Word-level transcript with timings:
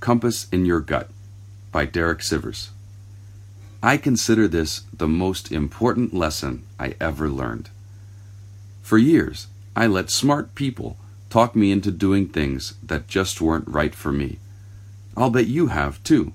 Compass 0.00 0.48
in 0.50 0.64
Your 0.64 0.80
Gut 0.80 1.10
by 1.70 1.84
Derek 1.84 2.20
Sivers. 2.20 2.70
I 3.82 3.98
consider 3.98 4.48
this 4.48 4.82
the 4.92 5.06
most 5.06 5.52
important 5.52 6.14
lesson 6.14 6.64
I 6.78 6.94
ever 6.98 7.28
learned. 7.28 7.68
For 8.82 8.96
years, 8.96 9.46
I 9.76 9.86
let 9.86 10.10
smart 10.10 10.54
people 10.54 10.96
talk 11.28 11.54
me 11.54 11.70
into 11.70 11.90
doing 11.90 12.28
things 12.28 12.74
that 12.82 13.08
just 13.08 13.42
weren't 13.42 13.68
right 13.68 13.94
for 13.94 14.10
me. 14.10 14.38
I'll 15.18 15.30
bet 15.30 15.46
you 15.46 15.66
have 15.66 16.02
too. 16.02 16.32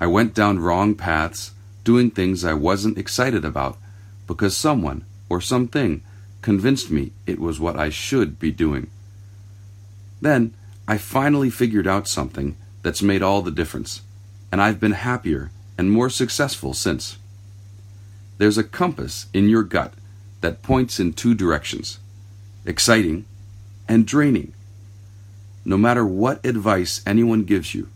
I 0.00 0.06
went 0.06 0.32
down 0.34 0.60
wrong 0.60 0.94
paths, 0.94 1.50
doing 1.82 2.10
things 2.10 2.44
I 2.44 2.54
wasn't 2.54 2.96
excited 2.96 3.44
about 3.44 3.76
because 4.28 4.56
someone 4.56 5.04
or 5.28 5.40
something 5.40 6.02
convinced 6.42 6.92
me 6.92 7.10
it 7.26 7.40
was 7.40 7.58
what 7.58 7.76
I 7.76 7.88
should 7.88 8.38
be 8.38 8.52
doing. 8.52 8.88
Then 10.20 10.54
I 10.86 10.96
finally 10.96 11.50
figured 11.50 11.86
out 11.88 12.06
something 12.06 12.56
that's 12.82 13.02
made 13.02 13.22
all 13.22 13.42
the 13.42 13.50
difference, 13.50 14.02
and 14.50 14.60
I've 14.60 14.80
been 14.80 14.92
happier 14.92 15.50
and 15.76 15.90
more 15.90 16.10
successful 16.10 16.74
since. 16.74 17.18
There's 18.38 18.58
a 18.58 18.64
compass 18.64 19.26
in 19.32 19.48
your 19.48 19.62
gut 19.62 19.94
that 20.40 20.62
points 20.62 21.00
in 21.00 21.12
two 21.12 21.34
directions 21.34 21.98
exciting 22.64 23.24
and 23.88 24.06
draining. 24.06 24.52
No 25.64 25.78
matter 25.78 26.04
what 26.04 26.44
advice 26.44 27.00
anyone 27.06 27.44
gives 27.44 27.74
you, 27.74 27.88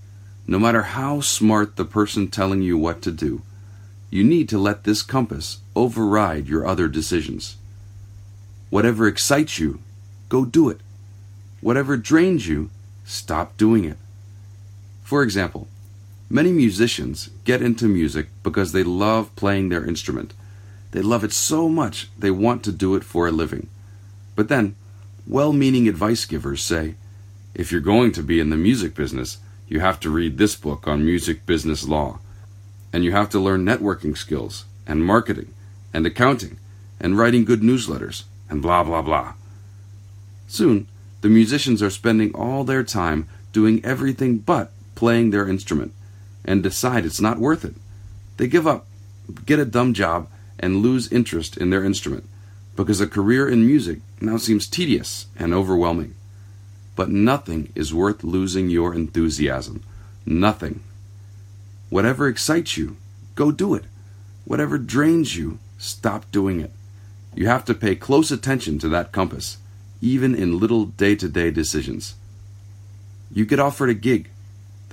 no 0.47 0.59
matter 0.59 0.83
how 0.83 1.21
smart 1.21 1.77
the 1.77 1.85
person 1.85 2.29
telling 2.29 2.63
you 2.63 2.79
what 2.79 3.03
to 3.03 3.11
do, 3.11 3.43
you 4.11 4.25
need 4.25 4.49
to 4.49 4.59
let 4.59 4.85
this 4.85 5.03
compass 5.03 5.59
override 5.77 6.49
your 6.49 6.67
other 6.67 6.89
decisions. 6.89 7.57
Whatever 8.71 9.07
excites 9.07 9.59
you, 9.59 9.81
go 10.29 10.45
do 10.45 10.69
it. 10.69 10.81
Whatever 11.61 11.97
drains 11.97 12.49
you, 12.49 12.71
stop 13.05 13.57
doing 13.57 13.85
it. 13.85 13.97
For 15.13 15.23
example, 15.23 15.69
many 16.31 16.53
musicians 16.53 17.29
get 17.45 17.61
into 17.61 17.87
music 17.87 18.29
because 18.43 18.73
they 18.73 18.83
love 18.83 19.37
playing 19.37 19.69
their 19.69 19.85
instrument. 19.85 20.33
They 20.93 21.03
love 21.03 21.23
it 21.23 21.35
so 21.35 21.69
much 21.69 22.09
they 22.19 22.31
want 22.31 22.65
to 22.65 22.73
do 22.73 22.95
it 22.95 23.05
for 23.05 23.27
a 23.27 23.31
living. 23.31 23.69
But 24.35 24.49
then, 24.49 24.75
well 25.27 25.53
meaning 25.53 25.87
advice 25.87 26.25
givers 26.25 26.63
say, 26.63 26.95
if 27.55 27.71
you're 27.71 27.83
going 27.83 28.13
to 28.13 28.23
be 28.23 28.41
in 28.41 28.49
the 28.49 28.57
music 28.57 28.95
business, 28.95 29.37
you 29.69 29.81
have 29.81 30.01
to 30.01 30.09
read 30.09 30.39
this 30.39 30.57
book 30.57 30.89
on 30.89 31.05
music 31.05 31.45
business 31.45 31.87
law. 31.87 32.19
And 32.91 33.05
you 33.05 33.13
have 33.13 33.29
to 33.33 33.39
learn 33.39 33.67
networking 33.67 34.17
skills, 34.17 34.65
and 34.87 35.05
marketing, 35.05 35.53
and 35.93 36.07
accounting, 36.07 36.57
and 36.99 37.19
writing 37.19 37.45
good 37.45 37.61
newsletters, 37.61 38.23
and 38.49 38.63
blah 38.63 38.83
blah 38.83 39.03
blah. 39.03 39.35
Soon, 40.49 40.89
the 41.21 41.29
musicians 41.29 41.83
are 41.83 41.91
spending 41.91 42.35
all 42.35 42.65
their 42.65 42.83
time 42.83 43.29
doing 43.53 43.85
everything 43.85 44.39
but 44.39 44.73
playing 45.03 45.31
their 45.31 45.49
instrument 45.49 45.93
and 46.45 46.63
decide 46.63 47.05
it's 47.05 47.21
not 47.21 47.41
worth 47.41 47.65
it. 47.65 47.75
They 48.37 48.47
give 48.47 48.69
up, 48.69 48.87
get 49.45 49.59
a 49.59 49.65
dumb 49.65 49.95
job, 49.95 50.29
and 50.61 50.77
lose 50.77 51.11
interest 51.11 51.57
in 51.57 51.71
their 51.71 51.83
instrument 51.83 52.25
because 52.77 53.01
a 53.01 53.09
career 53.09 53.49
in 53.49 53.67
music 53.67 53.99
now 54.21 54.37
seems 54.37 54.69
tedious 54.69 55.27
and 55.37 55.53
overwhelming. 55.53 56.15
But 56.95 57.09
nothing 57.09 57.73
is 57.75 57.93
worth 57.93 58.23
losing 58.23 58.71
your 58.71 58.95
enthusiasm. 58.95 59.83
Nothing. 60.25 60.85
Whatever 61.91 62.29
excites 62.29 62.77
you, 62.77 62.97
go 63.35 63.51
do 63.51 63.75
it. 63.75 63.87
Whatever 64.45 64.79
drains 64.79 65.37
you, 65.37 65.59
stop 65.79 66.31
doing 66.31 66.61
it. 66.61 66.71
You 67.35 67.49
have 67.49 67.65
to 67.65 67.75
pay 67.75 67.97
close 67.97 68.31
attention 68.31 68.79
to 68.79 68.89
that 68.91 69.11
compass, 69.11 69.59
even 70.01 70.33
in 70.37 70.61
little 70.61 70.85
day 70.85 71.17
to 71.17 71.29
day 71.29 71.51
decisions. 71.51 72.15
You 73.33 73.45
get 73.45 73.59
offered 73.59 73.91
a 73.91 73.95
gig. 73.95 74.29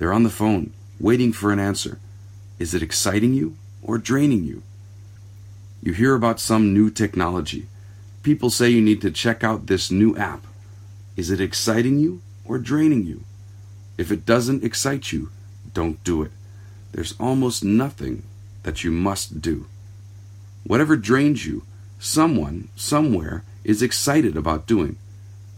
They're 0.00 0.14
on 0.14 0.22
the 0.22 0.30
phone, 0.30 0.72
waiting 0.98 1.30
for 1.30 1.52
an 1.52 1.58
answer. 1.58 1.98
Is 2.58 2.72
it 2.72 2.82
exciting 2.82 3.34
you 3.34 3.56
or 3.82 3.98
draining 3.98 4.44
you? 4.44 4.62
You 5.82 5.92
hear 5.92 6.14
about 6.14 6.40
some 6.40 6.72
new 6.72 6.88
technology. 6.88 7.66
People 8.22 8.48
say 8.48 8.70
you 8.70 8.80
need 8.80 9.02
to 9.02 9.10
check 9.10 9.44
out 9.44 9.66
this 9.66 9.90
new 9.90 10.16
app. 10.16 10.46
Is 11.18 11.30
it 11.30 11.38
exciting 11.38 11.98
you 11.98 12.22
or 12.46 12.56
draining 12.56 13.04
you? 13.04 13.24
If 13.98 14.10
it 14.10 14.24
doesn't 14.24 14.64
excite 14.64 15.12
you, 15.12 15.28
don't 15.74 16.02
do 16.02 16.22
it. 16.22 16.30
There's 16.92 17.14
almost 17.20 17.62
nothing 17.62 18.22
that 18.62 18.82
you 18.82 18.90
must 18.90 19.42
do. 19.42 19.66
Whatever 20.64 20.96
drains 20.96 21.44
you, 21.44 21.64
someone, 21.98 22.70
somewhere, 22.74 23.44
is 23.64 23.82
excited 23.82 24.34
about 24.34 24.66
doing. 24.66 24.96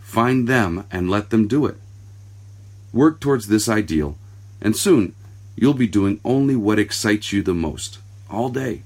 Find 0.01 0.49
them 0.49 0.85
and 0.91 1.09
let 1.09 1.31
them 1.31 1.47
do 1.47 1.65
it. 1.67 1.77
Work 2.93 3.21
towards 3.21 3.47
this 3.47 3.69
ideal, 3.69 4.19
and 4.63 4.75
soon 4.75 5.15
you'll 5.57 5.75
be 5.75 5.87
doing 5.87 6.19
only 6.25 6.57
what 6.57 6.79
excites 6.79 7.33
you 7.33 7.43
the 7.43 7.53
most, 7.53 7.99
all 8.31 8.49
day. 8.49 8.83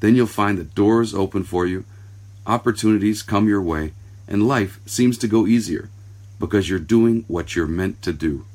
Then 0.00 0.14
you'll 0.16 0.26
find 0.26 0.56
the 0.56 0.64
doors 0.64 1.14
open 1.14 1.44
for 1.44 1.66
you, 1.66 1.84
opportunities 2.46 3.22
come 3.22 3.48
your 3.48 3.60
way, 3.60 3.92
and 4.26 4.48
life 4.48 4.80
seems 4.86 5.18
to 5.18 5.28
go 5.28 5.46
easier 5.46 5.90
because 6.38 6.70
you're 6.70 6.78
doing 6.78 7.24
what 7.28 7.54
you're 7.54 7.66
meant 7.66 8.00
to 8.02 8.12
do. 8.12 8.46